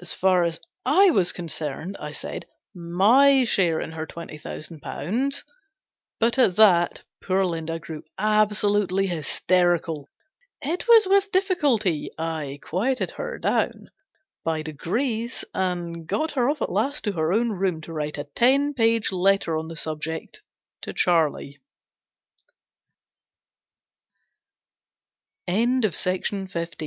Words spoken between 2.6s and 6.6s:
my share in her twenty thousand pounds But at